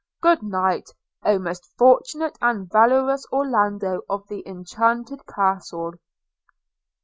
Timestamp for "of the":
4.09-4.41